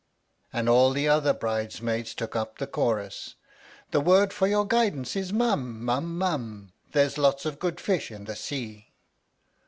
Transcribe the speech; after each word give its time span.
And 0.51 0.67
all 0.67 0.93
the 0.93 1.07
other 1.07 1.31
bridesmaids 1.31 2.15
took 2.15 2.35
up 2.35 2.57
the 2.57 2.65
chorus: 2.65 3.35
The 3.91 4.01
word 4.01 4.33
for 4.33 4.47
your 4.47 4.65
guidance 4.65 5.15
is" 5.15 5.31
mum 5.31 5.85
mum 5.85 6.17
mum"; 6.17 6.71
There' 6.91 7.05
s 7.05 7.19
lots 7.19 7.45
of 7.45 7.59
good 7.59 7.79
fish 7.79 8.09
in 8.09 8.23
the 8.25 8.35
sea 8.35 8.87